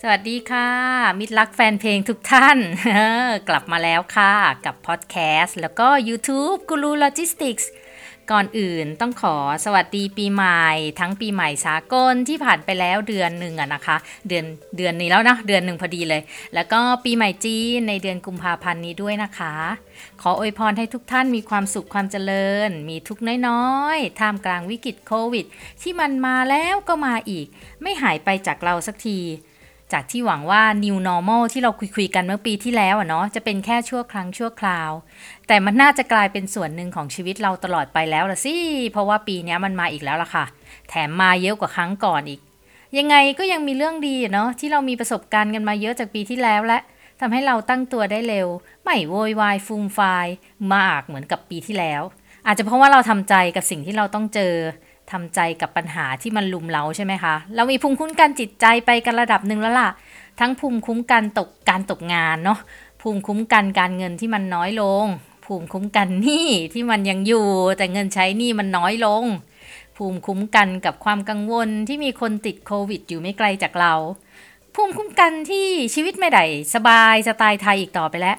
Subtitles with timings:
[0.00, 0.68] สวัสดีค่ะ
[1.18, 2.58] มิตรรักแฟนเพลงทุกท่าน
[3.48, 4.32] กลับมาแล้วค่ะ
[4.66, 7.70] กับพอดแคสต์แล้วก็ YouTube กูรูโลจิสติกส์
[8.30, 10.66] ก่อนอื่นต้องขอสวัสดีปีใหม่
[11.00, 13.96] ทั้งปีใหม่สากลที่ผ่านไปแล้วเดือนหนึ่งอะนะคะ
[14.28, 14.44] เดือน
[14.76, 16.22] เดือนนี้แล้วนะเดือนหนึ่งพอดีเลย
[16.54, 19.54] แล้วก็ปีใหม่จีนในเดือนกุมภาพันธ์นี้ด้วยนะคะ
[20.22, 25.46] ขออวยพรให้ทุกท่านมีความสุขความเจริญ มีทุกข์น้อยๆท่ามกลางวิกฤตโควิด
[25.82, 27.46] ที่มันมาแล้วก็มาอีก
[27.82, 29.20] ไม่หายไปจากเราสักที
[29.92, 34.90] จากที่หวังว่า new normal ที่เราคุยๆกันเมื่อปีที่แล้วอะเนาะจะเป็นแค่ชั่วครั้งชั่วคราว
[35.46, 38.56] แต่มันน่าจะกลายเป็นส่วนหนึ่งของชีวิตเราตลอดไปแล้วละสิ
[38.92, 40.44] เพราะว่าปีนี้มันมาอีกแล้วล่ะค่ะ
[40.88, 42.40] แถมมาเยอะกว่าครั้งก่อนอีก
[42.98, 46.78] ยังไงก็ยังมีเรื่องดีเนาะที่เรามีประสบการณ์กันมาเยอะจากปีที่แล้วและ
[47.20, 48.48] ทำให้เราตั้งตัวได้เร็ว
[48.84, 50.26] ไม่โวยวายฟูมฟาย
[50.74, 52.02] มากเหมือนกับปีที่แล้ว
[52.46, 54.54] อาจจะเพราะว่าเราทำใจกับสิ่งที่เราต้องเจอ
[55.14, 59.90] ทำใจกับปัญหาที่มันลุมเราใช่ไหมคะ เรามีภูมิคุ้มกันจิตใจไปกันระดับหนึ่งแล้วล่ะ
[60.40, 62.58] ทั้งภูมิคุ้มกันตกการตกงานเนาะ
[63.02, 65.04] ภูมิคุ้มกันการเงินที่มันน้อยลง
[65.44, 67.46] ภูมิคุ้มกันหนี้ที่มันยังอยู่
[67.78, 69.24] แต่เงินใช้หนี้มันน้อยลง
[69.96, 73.94] ภูมิคุ้มกันกับความกังวลที่มีคนติดโควิดอยู่ไม่ไกลจากเรา
[74.74, 76.44] ภูมิคุ้มกันที่ชีวิตไม่ได้
[76.74, 78.38] สบายสไตล์ไทยอีกต่อไปแล้ว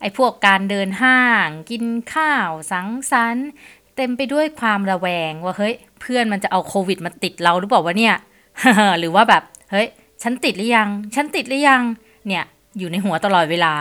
[0.00, 3.48] ไอ้พวกการเดินห้าง กินข้าว สังสรรค์
[3.96, 8.14] เต็มไปด้วยความระแวงว่าเฮ้ยเพื่อนมันจะเอาโควิดมาติดเราหรือเปล่าวะเนี่ย
[8.98, 9.88] หรือว่าแบบเฮ้ย
[10.22, 11.82] ฉันติดหรือยัง ฉันติดหรือยัง
[12.26, 12.44] เนี่ย
[12.78, 13.74] อยู่ในหัวตลอดเวลา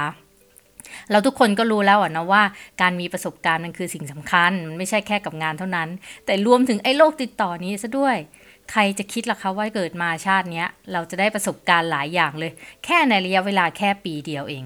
[1.11, 2.43] เราทุกคนก็รู้แล้วอะนะว่า
[2.81, 5.89] การมีประสบการณ์มันคือสิ่งสำคัญ มันไม่ใช่แค่กับงานเท่านั้น
[6.25, 8.17] แต่รวมถึงไอ้โรคติดต่อนี้ซะด้วย
[8.71, 12.51] ใครจะคิดล่ะคะว่าเกิดมาชาตินี้เราจะได้ประสบการณ์หลายอย่างเลย
[12.85, 14.63] แค่ในระยะเวลาแค่ปีเดียวเอง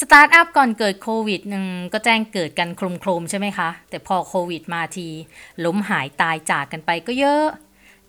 [0.00, 5.08] สตาร์ทอัพก่อนเกิดโควิดหนึ่งก็แจ้งเกิดกันโครมๆใช่ไหมคะ แต่พอโควิดมาที
[5.64, 7.44] ล้มหายตายจากกันไปก็เยอะ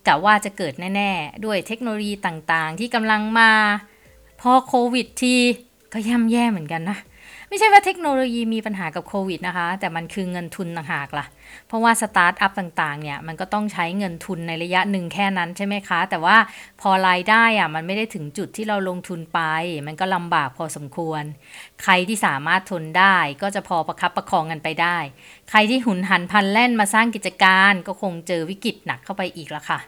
[0.06, 3.50] กะว่าจะเกิดแน่ๆ ด้วยเทคโนโลยีต่างๆ ที่กำลังมา
[4.40, 5.34] พอโควิดที
[5.92, 6.98] ก็ย่ำแย่เหมือนกันนะ
[7.48, 11.26] ไม่ใช่ว่าเทคโนโลยีมีปัญหากับโควิดนะคะ แต่มันคือเงินทุนต่างหากล่ะ
[11.68, 16.36] เพราะว่าสตาร์ทอัพต่างๆ เนี่ยมันก็ต้องใช้เงินทุนในระยะหนึ่งแค่นั้นใช่ไหมคะ แต่ว่า
[16.80, 19.40] พอรายได้อะมันไม่ได้ถึงจุดที่เราลงทุนไป
[19.86, 21.22] มันก็ลำบากพอสมควร
[21.82, 24.98] ใครที่สามารถทนได้ก็จะพอประคับประคองกันไปได้
[25.50, 29.80] ใครที่หุนหันพันแล่นมาสร้างกิจการ ก็คงเจอวิกฤตหนักเข้าไปอีกละค่ะ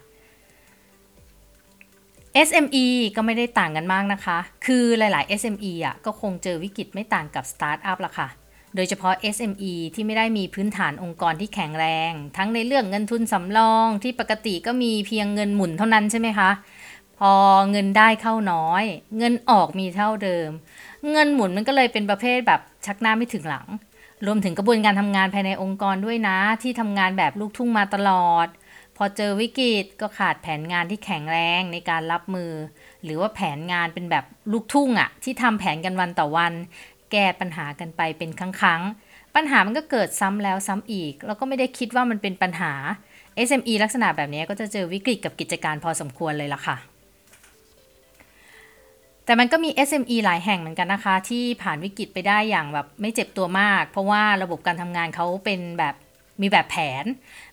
[2.48, 2.86] SME
[3.16, 8.28] ก็ไม่ได้ต่างกันมากนะคะ คือหลาย ๆ SME อะก็คงเจอวิกฤตไม่ต่างกับสตาร์ทอัพละค่ะ
[8.76, 16.50] โดยเฉพาะ SME ที่ไม่ได้มีพื้นฐานองค์กรที่แข็งแรง ทั้งในเรื่องเงินทุนสำรองที่ปกติก็มีเพียงเงินหมุนเท่านั้นใช่ไหมคะ
[17.18, 17.32] พอ
[17.70, 18.84] เงินได้เข้าน้อย
[19.18, 20.50] เงินออกมีเท่าเดิม
[21.12, 23.66] เงินหมุนมันก็เลยเป็นประเภทแบบชักหน้าไม่ถึงหลัง
[24.26, 28.46] รวมถึงกระบวนการทำงานภายในองค์กรด้วยนะ ที่ทำงานแบบลูกทุ่งมาตลอด
[29.02, 32.52] อเจอวิกฤตก็ขาดแผนงานที่แข็งแรงในการรับมือ
[33.04, 36.52] หรือว่าแผนงานเป็นแบบลูกทุ่งอะที่ทำแผนกันวันต่อวัน
[37.12, 42.72] แก้ปัญหากันไปเป็นครั้งๆ ปัญหามันก็เกิดซ้ำแล้วซ้ำอีก แล้วก็ไม่ได้คิดว่ามันเป็นปัญหา
[43.48, 46.76] SME ลักษณะแบบนี้ก็จะเจอวิกฤตกับกิจการพอสมควรเลยล่ะค่ะ
[49.24, 55.94] แต่มันก็มี SME หลายแห่งเหมือนกันนะคะ ที่ผ่านวิกฤตไปได้อย่างแบบไม่เจ็บตัวมาก เพราะว่าระบบการทำงานเขาเป็นแบบ
[56.40, 57.04] มีแบบแผน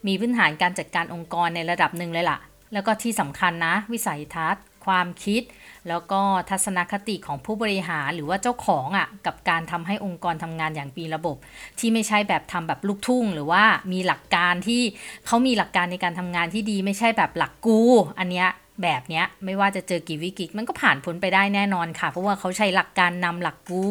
[0.07, 2.39] มีพื้นฐานการจัดการองค์กรในระดับหนึ่งเลยล่ะ
[2.73, 5.41] แล้วก็ที่สำคัญนะ วิสัยทัศน์ ความคิด
[5.89, 11.37] แล้วก็ทัศนคติของผู้บริหารหรือว่าเจ้าของอะ่ะ กับการทำให้องค์กรทำงานอย่างมีระบบ
[11.79, 13.63] ที่ไม่ใช่แบบทำแบบลูกทุ่ง หรือว่า
[13.93, 14.81] มีหลักการที่
[15.25, 17.79] เขามีหลักการในการทำงานที่ดี ไม่ใช่แบบหลักกู
[18.19, 18.47] อันเนี้ย
[18.83, 23.85] แบบเนี้ยไม่ว่าจะเจอกี่วิกฤตมันก็ผ่านพ้นไปได้แน่นอนค่ะ เพราะว่าเขาใช้หลักการนำหลักกู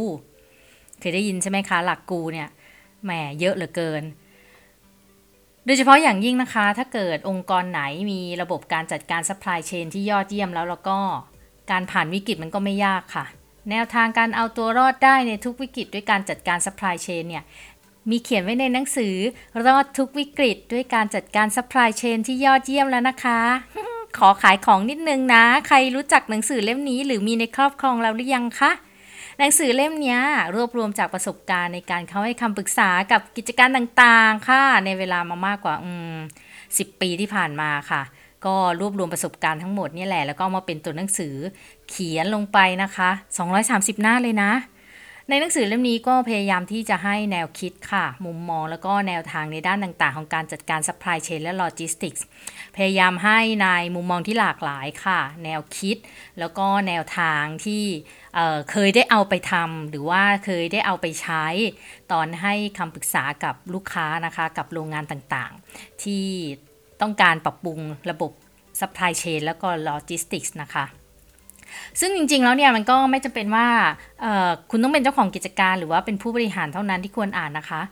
[1.00, 2.49] เคยได้ยินใช่ไหมคะ หลักกูเนี่ย
[3.04, 3.10] แหม
[3.40, 4.02] เยอะเหลือเกิน
[5.66, 7.80] โดยเฉพาะอย่างยิ่งนะคะ ถ้าเกิดองค์กรไหน
[8.10, 10.98] มีระบบการจัดการ supply chain ที่ยอดเยี่ยมแล้วแล้วก็
[11.70, 13.24] การผ่านวิกฤตมันก็ไม่ยากค่ะ
[13.70, 17.44] แนวทางการเอาตัวรอดได้ในทุกวิกฤตด้วยการจัดการ supply chain เนี่ย
[18.10, 19.14] มีเขียนไว้ในหนังสือ
[19.66, 23.40] รอดทุกวิกฤตด้วยการจัดการ supply chain ที่ยอดเยี่ยมแล้วนะคะ
[24.18, 28.70] ขอขายของนิดนึงนะ ใครรู้จักหนังสือเล่มนี้ หรือมีในครอบครองแล้วหรือยังคะ
[29.38, 30.18] หนังสือเล่มนี้
[30.54, 36.16] รวบรวมจากประสบการณ์ในการเข้าให้คำปรึกษากับกิจการต่างๆ ค่ะ ในเวลามามากกว่าอืม
[36.78, 38.02] สิปีที่ผ่านมาค่ะ
[38.46, 41.34] ก็รวบรวมประสบการณ์ทั้งหมดนี่แหละ แล้วก็เอามาเป็นตัวหนังสือ
[41.88, 43.10] เขียนลงไปนะคะ
[43.56, 44.52] 230 หน้าเลยนะ
[45.31, 52.23] ในหนังสือเล่มนี้ก็พยายามที่จะให้แนวคิดค่ะ มุมมองแล้วก็แนวทางในด้านต่างๆ ของการจัดการ supply chain และ logistics
[52.76, 55.96] พยายามให้ในมุมมองที่หลากหลายค่ะ แนวคิด
[56.38, 57.84] แล้วก็แนวทางที่
[58.34, 61.44] เเคยได้เอาไปทำหรือว่าเคยได้เอาไปใช้
[62.12, 66.26] ตอนให้คำปรึกษากับลูกค้านะคะ กับโรงงานต่างๆ ที่
[67.02, 67.78] ต้องการปรับปรุง
[68.11, 68.32] ระบบ
[68.81, 70.87] supply chain แล้วก็ logistics นะคะ
[72.00, 73.66] ซึ่งจริง ๆ แล้วเนี่ยมันก็ไม่จำเป็นว่า
[74.70, 77.82] คุณต้องเป็นเจ้าของกิจการ หรือว่าเป็นผู้บริหารเท่านั้นที่ควรอ่านนะคะ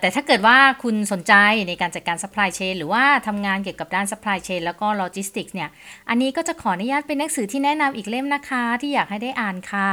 [0.00, 1.34] แต่ถ้าเกิดว่าคุณสนใจ
[1.68, 5.70] ในการจัดการ supply chain หรือว่าทำงานเกี่ยวกับด้าน supply chain แล้วก็ logistics เนี่ย
[6.08, 9.90] อันนี้ก็จะขออนุญาตเป็นหนังสือที่แนะนำอีกเล่มนะคะ ที่อยากให้ได้อ่านค่ะ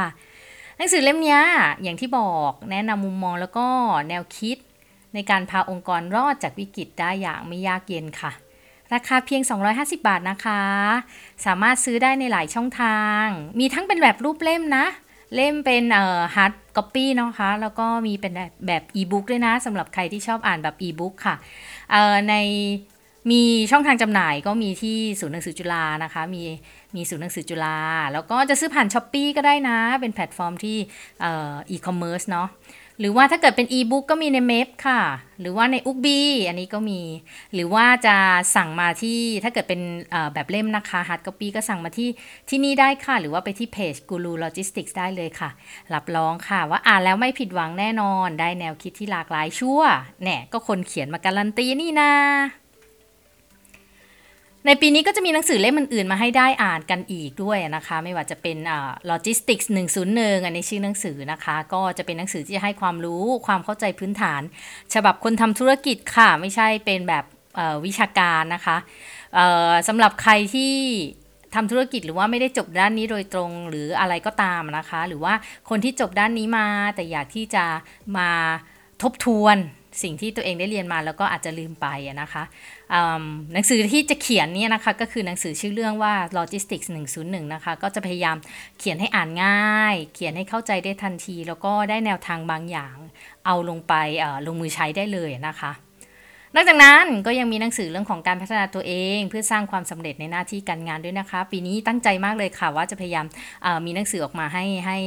[0.76, 1.38] หนังสือเล่มนี้
[1.82, 3.66] อย่างที่บอกแนะนำมุมมองแล้วก็
[4.08, 4.56] แนวคิด
[5.14, 8.32] ในการพาองค์กรรอดจากวิกฤตได้อย่างไม่ยากเย็นค่ะ
[8.94, 9.42] ราคาเพียง
[9.74, 10.62] 250 บาทนะคะ
[11.46, 13.24] สามารถซื้อได้ในหลายช่องทาง
[13.60, 14.86] มีทั้งเป็นแบบรูปเล่มนะ
[15.34, 18.32] เล่มเป็นเอ่อ hard copy นะคะ แล้วก็มีเป็น
[18.66, 21.34] แบบอีบุ๊กด้วยนะสำหรับใครที่ชอบอ่านแบบอีบุ๊กค่ะ
[21.90, 22.34] เอ่อใน
[23.30, 26.42] มีช่องทางจำหน่ายก็มีที่ศูนย์หนังสือจุฬานะคะ มี
[26.96, 27.78] มีศูนย์หนังสือจุฬา
[28.12, 30.76] แล้วก็จะซื้อผ่าน Shopee ก็ได้นะ เป็นแพลตฟอร์มที่
[31.20, 32.48] อีคอมเมิร์ซเนาะ
[33.00, 35.02] หรือว่าถ้าเกิดเป็นอีบุ๊กก็มีใน Meb ค่ะ
[35.40, 37.00] หรือว่าใน Ookbee อันนี้ก็มี
[37.54, 38.16] หรือว่าจะ
[38.56, 39.80] สั่งมาที่ถ้าเกิดเป็น
[40.34, 42.08] แบบเล่มนะคะ hard copy ก็สั่งมาที่
[42.48, 45.50] ที่นี่ได้ค่ะ หรือว่าไปที่เพจกูรูโลจิสติกส์ได้เลยค่ะ
[45.94, 49.80] รับรองค่ะ ว่าอ่านแล้วไม่ผิดหวังแน่นอน ได้แนวคิดที่หลากหลายชัวร์
[50.22, 52.12] แน่ก็คนเขียนมาการันตีนี่นะ
[54.66, 59.66] ในปีนี้ก็จะมีหนังสือเล่มอื่นๆ มาให้ได้อ่านกันอีกด้วยนะคะ ไม่ว่าจะเป็นอ่า logistics
[60.06, 64.42] 101อันนี้ชื่อหนังสือนะคะ ก็จะเป็นหนังสือที่ให้ความรู้ความเข้าใจพื้นฐาน
[64.94, 67.24] ฉบับคนทำธุรกิจค่ะ ไม่ใช่เป็นแบบ
[67.86, 68.76] วิชาการนะคะ
[69.88, 70.74] สำหรับใครที่
[71.54, 75.34] ทำธุรกิจหรือว่าไม่ได้จบด้านนี้โดยตรงหรืออะไรก็ตามนะคะ หรือว่า
[75.70, 77.64] คนที่จบด้านนี้มาแต่อยากที่จะ
[78.18, 78.30] มา
[79.02, 79.56] ทบทวน
[80.02, 81.86] สิ่งที่ตัวเองได้เรียนมาแล้วก็อาจจะลืมไป
[82.22, 82.42] นะคะ
[83.52, 86.88] หนังสือที่จะเขียนเนี่ยนะคะก็คือหนังสือชื่อเรื่องว่า logistics
[87.20, 88.36] 101 นะคะ ก็จะพยายาม
[88.78, 92.96] เขียนให้อ่านง่าย เขียนให้เข้าใจได้ทันที แล้วก็ได้แนวทางบางอย่าง
[93.46, 93.94] เอาลงไป
[94.46, 95.72] ลงมือใช้ได้เลยนะคะ
[96.56, 103.26] นอกจากนั้นก็ยังมีหนังสือเรื่องของการพัฒนาตัวเอง เพื่อสร้างความสำเร็จในหน้าที่การงานด้วยนะคะ ปีนี้ตั้งใจมากเลยค่ะว่าจะพยายาม
[103.86, 104.98] มีหนังสือออกมาให้ให้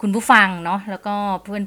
[0.00, 1.14] คุณผู้ฟังเนาะแล้วก็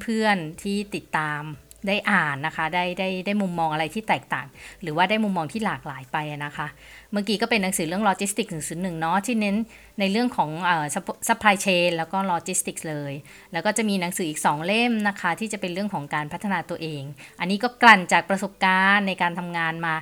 [0.04, 1.42] เพื่อนๆที่ติดตาม
[1.88, 4.48] ได้อ่านนะคะ ได้ได้ได้มุมมองอะไรที่แตกต่าง
[4.82, 6.68] หรือว่าได้มุมมองที่หลากหลายไปนะคะ
[7.12, 9.56] เมื่อกี้ก็เป็นหนังสือเรื่อง logistics 101เนาะที่เน้น
[10.00, 10.86] ในเรื่องของเอ่อ
[11.28, 13.14] supply chain แล้วก็ logistics เลย
[13.54, 17.04] แล้วก็จะมีหนังสืออีก 2 เล่มนะคะ ที่จะเป็นเรื่องของการพัฒนาตัวเอง
[17.40, 19.96] อันนี้ก็กลั่นจากประสบการณ์ในการทำงานมา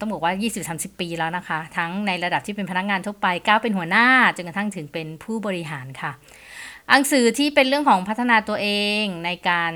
[0.00, 0.32] ต้องบอกว่า
[0.68, 4.06] 20-30 ปีแล้วนะคะ ทั้งในระดับที่เป็นพนักงานทั่วไปก้าวเป็นหัวหน้า
[4.36, 6.12] จนกระทั่งถึงเป็นผู้บริหารค่ะ
[6.90, 8.68] หนังสือที่เป็นเรื่องของพัฒนาตัวเอ
[9.02, 9.72] งในการ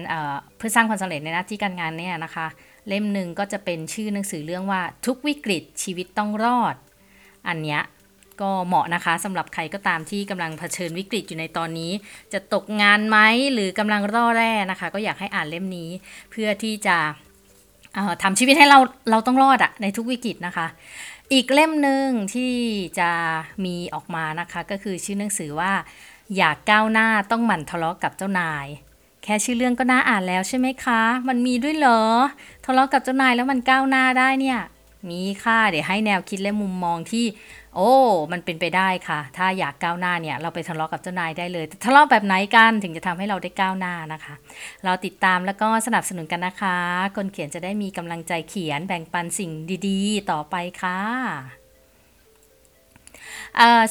[0.56, 2.46] เพื่อสร้างความสำเร็จในหน้าที่การงานเนี่ยนะคะ
[2.88, 6.74] เล่มหนึ่งก็จะเป็นชื่อหนังสือเรื่องว่าทุกวิกฤตชีวิตต้องรอด
[7.48, 7.82] อันเนี้ย
[8.40, 11.92] ก็เหมาะนะคะสำหรับใครก็ตามที่กำลังเผชิญวิกฤตอยู่ในตอนนี้
[12.32, 13.18] จะตกงานไหม
[13.52, 15.90] หรือกำลังร่อแร่นะคะ ก็อยากให้อ่านเล่มนี้
[16.30, 16.96] เพื่อที่จะ
[18.22, 18.78] ทำชีวิตให้เรา
[19.10, 20.66] เราต้องรอดอะในทุกวิกฤตนะคะ
[21.32, 22.54] อีกเล่มหนึ่งที่
[22.98, 23.10] จะ
[23.64, 25.72] มีออกมานะคะ ก็คือชื่อหนังสือว่า
[26.36, 28.66] อยากก้าวหน้าต้องหมั่นทะเลาะกับเจ้านาย
[29.22, 32.02] แค่ชื่อเรื่องก็น่าอ่านแล้วใช่ไหมคะ มันมีด้วยเหรอ
[32.64, 34.58] ทะเลาะกับเจ้านายแล้วมันก้าวหน้าได้เนี่ย
[35.10, 37.24] มีค่ะ เดี๋ยวให้แนวคิดและมุมมองที่
[37.76, 37.92] โอ้
[38.32, 44.34] มันเป็นไปได้ค่ะ ถ้าอยากก้าวหน้าเนี่ย เราไปทะเลาะกับเจ้านายได้เลย ทะเลาะแบบไหนกันถึงจะทำให้เราได้ก้าวหน้านะคะ
[44.84, 46.76] เราติดตามแล้วก็สนับสนุนกันนะคะ
[47.16, 49.50] คนเขียนจะได้มีกำลังใจเขียนแบ่งปันสิ่ง
[49.88, 51.61] ดี ๆ ต่อไปค่ะ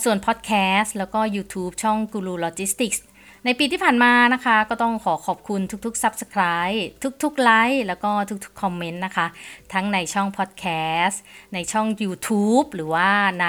[0.03, 2.99] ส่วนพอดแคสต์แล้วก็ YouTube ช่อง Guru Logistics
[3.45, 6.79] ในปีที่ผ่านมานะคะ ก็ต้องขอขอบคุณทุกๆ Subscribe
[7.23, 9.27] ทุกๆไลค์แล้วก็ทุกๆ คอมเมนต์นะคะ
[9.73, 10.65] ทั้งในช่องพอดแค
[11.03, 11.21] สต์
[11.53, 13.09] ในช่อง YouTube หรือว่า
[13.41, 13.47] ใน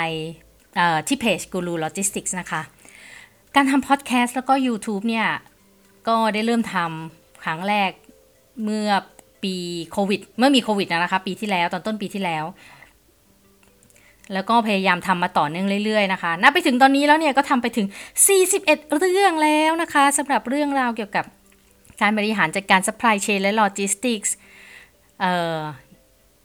[1.09, 2.63] ที่เพจ Guru Logistics นะคะ
[3.55, 5.29] การทำพอดแคสต์แล้วก็ YouTube เนี่ย
[6.09, 7.91] ก็ได้เริ่มทำครั้งแรก
[8.65, 8.89] เมื่อ
[9.43, 9.55] ปี
[9.93, 12.45] โควิด เมื่อมีโควิดนะคะ ปีที่แล้วตอนต้นปีที่แล้ว
[14.35, 17.87] แล้วก็พยายามทำมาต่อเนื่องเรื่อยๆนะคะนับไปถึงตอนนี้แล้วเนี่ยก็ทำไปถึง
[18.41, 18.65] 41
[18.99, 21.25] เรื่องแล้วนะคะสำหรับเรื่องราวเกี่ยวกับ
[22.01, 24.31] การบริหารจัดการ supply chain และ logistics
[25.21, 25.61] เอ่อ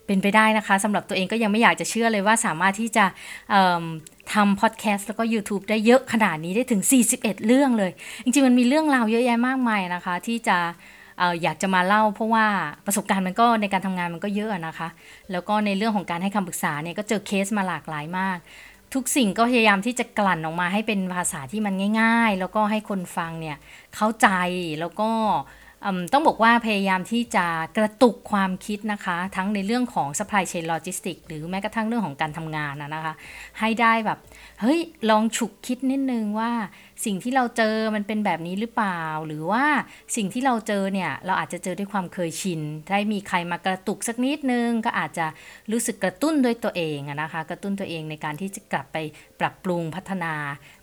[0.05, 3.05] เป็นไปได้นะคะสำหรับตัวเองก็ยังไม่อยากจะเชื่อเลยว่าสามารถที่จะ
[4.33, 6.81] ทำพอดแคสต์แล้วก็ YouTube ได้เยอะขนาดนี้ได้ถึง
[7.13, 7.91] 41 เรื่องเลย
[8.23, 10.57] จริงๆ มันมีเรื่องราวเยอะแยะมากมายนะคะ ที่จะ
[11.21, 12.45] ออยากจะมาเล่า เพราะว่า
[12.85, 14.89] ประสบการณ์มันก็ในการทำงานมันก็เยอะนะคะ
[15.31, 18.37] แล้วก็ในเรื่องของการให้คำปรึกษาเนี่ยก็เจอเคสมาหลากหลายมาก
[18.93, 23.57] ทุกสิ่งก็พยายามที่จะกลั่นออกมาให้เป็นภาษาที่มันง่าย ๆ แล้วก็ให้คนฟังเนี่ย
[23.95, 24.27] เข้าใจ
[24.79, 25.09] แล้วก็
[26.13, 27.45] ต้องบอกว่าพยายามที่จะ
[27.77, 33.13] กระตุกความคิดนะคะ ทั้งในเรื่องของ supply chain logistics หรือแม้กระทั่งเรื่องของการทำงานนะคะ
[33.59, 34.19] ให้ได้แบบ
[34.61, 34.79] เฮ้ย
[35.09, 36.51] ลองฉุกคิดนิดนึงว่า
[37.05, 39.65] สิ่งที่เราเจอมันเป็นแบบนี้หรือเปล่า หรือว่า
[40.15, 45.25] สิ่งที่เราเจอเนี่ยเราอาจจะเจอด้วยความเคยชินถ้ามีใครมากระตุกสักนิดนึง ก็อาจจะ
[45.71, 48.97] รู้สึกกระตุ้นด้วยตัวเองนะคะ กระตุ้นตัวเองในการที่จะกลับไป
[49.39, 50.33] ปรับปรุงพัฒนา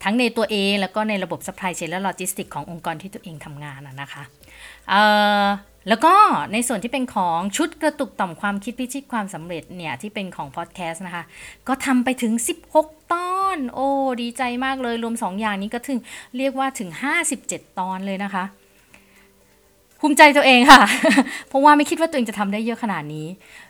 [0.04, 4.24] ทั้งในตัวเองแล้วก็ในระบบ supply chain และ logistics ขององค์กรที่ตัวเองทำงานนะคะ
[5.88, 6.14] แล้วก็
[6.52, 11.24] ในส่วนที่เป็นของชุดกระตุกต่อมความคิดพิชิตความสำเร็จเนี่ย ที่เป็นของพอดแคสต์นะคะ
[11.68, 12.32] ก็ทำไปถึง
[12.72, 13.88] 16 ตอน โอ้
[14.22, 15.98] ดีใจมากเลย รวม 2 อย่างนี้ก็ถึง
[16.36, 16.90] เรียกว่าถึง
[17.34, 18.44] 57 ตอนเลยนะคะ
[20.00, 20.82] ภูมิใจตัวเองค่ะ
[21.48, 23.26] เพราะว่าไม่คิดว่าตัวเองจะทำได้เยอะขนาดนี้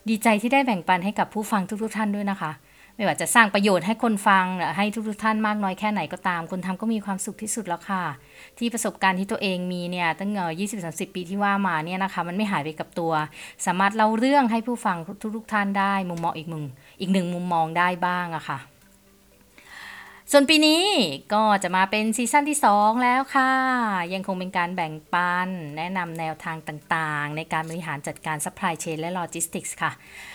[0.08, 2.50] ดีใจที่ได้แบ่งปันให้กับผู้ฟังทุกๆท่านด้วยนะคะ
[2.96, 4.44] ไม่ว่าจะสร้างประโยชน์ให้คนฟัง
[4.76, 8.04] ให้ทุกๆท่านมากน้อยแค่ไหนก็ตาม คนทำก็มีความสุขที่สุดแล้วค่ะ
[8.58, 13.12] ที่ประสบการณ์ที่ตัวเองมีเนี่ยตั้งเงยี่สิบสาสิบปีที่ว่ามาเนี่ยนะคะ มันไม่หายไปกับตัว
[13.66, 14.96] สามารถเล่าเรื่องให้ผู้ฟัง
[15.36, 16.64] ทุกๆท่านได้ มุมมองอีกมุม
[17.00, 18.58] อีกหนึ่งมุมมองได้บ้างอะค่ะ
[20.32, 20.82] ส่วนปีนี้
[21.32, 23.52] ก็จะมาเป็นซีซั่นที่ 2 แล้วค่ะ
[24.14, 29.92] ยังคงเป็นการแบ่งปัน แนะนำแนวทางต่างๆ ในการบริหารจัดการ supply chain และ logistics ค่ะ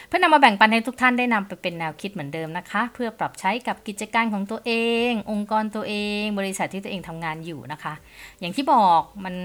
[0.08, 4.72] เพื่อนำมาแบ่งปันให้ทุกท่านได้นำไปเป็นแนวคิดเหมือนเดิมนะคะ เพื่อปรับใช้กับกิจการของตัวเอ
[5.10, 7.94] ง องค์กรตัวเอง บริษัทที่ตัวเองทำงานอยู่นะคะ
[8.40, 9.36] อย่างที่บอกมัน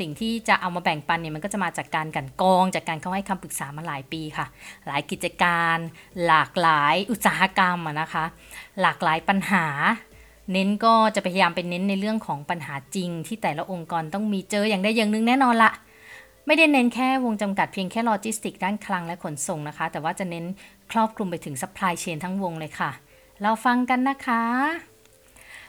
[0.00, 4.46] สิ่งที่จะเอามาแบ่งปันเนี่ยมันก็จะมาจากการกลั่นกรอง จากการเข้าให้คำปรึกษามาหลายปีค่ะ
[4.86, 5.76] หลายกิจการ
[6.26, 8.24] หลากหลายอุตสาหกรรมนะคะ
[8.80, 9.66] หลากหลายปัญหา
[10.52, 15.72] เน้นก็จะพยายามเป็นเน้นในเรื่องของปัญหาจริง ที่แต่ละองค์กรต้องมีเจออย่างใดอย่างหนึ่งแน่นอนละ
[16.46, 20.44] ไม่ได้เน้นแค่วงจำกัดเพียงแค่โลจิสติกส์ด้านคลังและขนส่งนะคะ แต่ว่าจะเน้น
[20.92, 22.90] ครอบคลุมไปถึง supply chain ทั้งวงเลยค่ะ
[23.42, 24.93] เราฟังกันนะคะ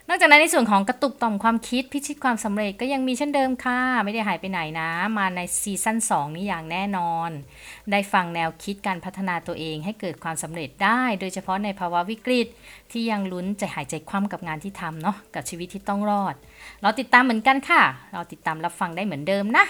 [0.09, 7.29] นอกจากนั้นในส่วนของกระตุกต่อมความคิดพิชิตความสำเร็จก็ยังมีเช่นเดิมค่ะ ไม่ได้หายไปไหนนะ มาในซีซั่น2 นี้อย่างแน่นอน
[7.91, 12.47] ได้ฟังแนวคิดการพัฒนาตัวเองให้เกิดความสำเร็จได้ โดยเฉพาะในภาวะวิกฤต
[12.91, 16.35] ที่ยังลุ้นใจหายใจคว่ำกับงานที่ทำเนาะกับชีวิตที่ต้องรอด
[16.81, 17.81] เราติดตามเหมือนกันค่ะ
[18.13, 19.65] เราติดตามรับฟังได้เหมือนเดิมนะ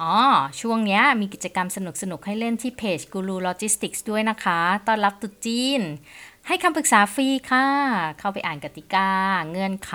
[0.00, 0.14] อ๋อ
[0.60, 1.78] ช่วงนี้มีกิจกรรมส
[2.10, 5.82] นุกๆ ให้เล่นที่เพจ Guru Logistics ด้วยนะคะ ต้อนรับตุจีน
[6.48, 7.66] ให้คำปรึกษาฟรีค่ะ
[8.18, 9.08] เข้าไปอ่านกติกา
[9.50, 9.92] เงื่อนไข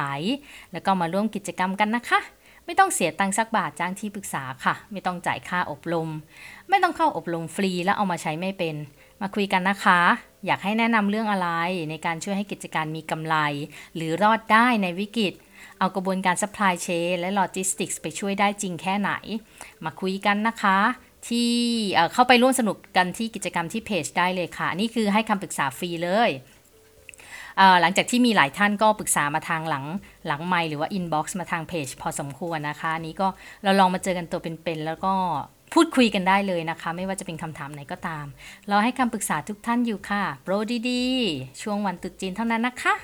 [0.72, 2.20] แล้วก็มาร่วมกิจกรรมกันนะคะ
[2.66, 6.10] ไม่ต้องเสียตังค์สักบาทจ้างที่ปรึกษาค่ะ ไม่ต้องจ่ายค่าอบรม
[6.70, 8.76] ไม่ต้องเข้าอบรมฟรีแล้วเอามาใช้ไม่เป็น
[9.22, 10.00] มาคุยกันนะคะ
[10.46, 11.50] อยากให้แนะนำเรื่องอะไร
[11.90, 13.36] ในการช่วยให้กิจการมีกำไร
[13.96, 15.34] หรือรอดได้ในวิกฤต
[15.80, 19.12] เอากระบวนการ supply chain และ logistics ไปช่วยได้จริงแค่ไหน
[19.84, 20.78] มาคุยกันนะคะ
[21.28, 21.52] ที่
[22.14, 26.32] เข้าไปร่วมสนุกกันที่กิจกรรมที่เพจได้เลยค่ะ นี่คือให้คำปรึกษาฟรีเลย
[27.82, 29.86] หลังจากที่มีหลายท่านก็ปรึกษามาทางหลัง
[30.28, 33.28] หลังไมค์หรือว่า inbox มาทางเพจพอสมควรนะคะนี้ก็
[33.64, 35.14] เราลองมาเจอกันตัวเป็นๆแล้วก็
[35.74, 38.26] พูดคุยกันได้เลยนะคะ ไม่ว่าจะเป็นคำถามไหนก็ตาม
[38.68, 40.54] เราให้คำปรึกษาทุกท่านอยู่ค่ะ โปร
[40.90, 42.96] ดีๆ ช่วงวันตรุษจีนเท่านั้นนะคะ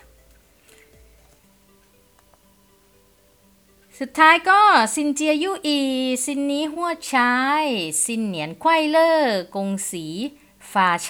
[4.00, 4.62] สุดท้ายก็
[4.96, 5.80] ซินเจียยูอี
[6.26, 7.34] ซินนี้หัวชา
[7.64, 7.66] ย
[8.04, 10.06] ซินเหนียนควายเลอร์กงสี
[10.72, 11.10] ฟาไฉ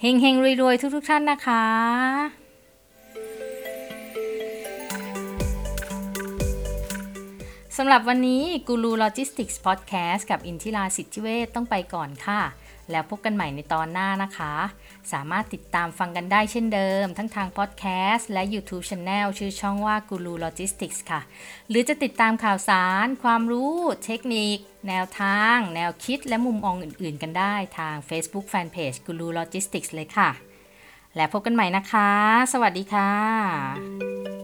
[0.00, 1.66] เฮงเฮงรวยๆ ทุกๆท่านนะคะ
[7.76, 12.40] สำหรับวันนี้กูรูโลจิสติกส์พอดแคสต์กับอินทิราสิทธิเวทต้องไปก่อนค่ะ
[12.90, 14.54] แล้วพบกันใหม่ในตอนหน้านะคะ
[15.12, 21.20] สามารถติดตามฟังกันได้เช่นเดิม ทั้งทางพอดแคสต์และ YouTube Channel ชื่อช่องว่า Guru Logistics ค่ะ
[21.68, 23.74] หรือจะติดตามข่าวสาร ความรู้
[24.04, 24.58] เทคนิค
[24.88, 30.30] แนวทาง แนวคิดและมุมมองอื่นๆ กันได้ทาง Facebook Fanpage Guru Logistics เลยค่ะ
[31.16, 32.10] และพบกันใหม่นะคะ
[32.52, 34.41] สวัสดีค่ะ